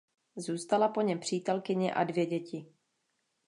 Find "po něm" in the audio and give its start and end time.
0.87-1.19